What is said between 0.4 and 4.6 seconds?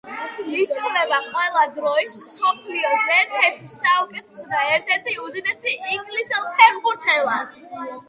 ითვლება ყველა დროის მსოფლიოს ერთ-ერთ საუკეთესო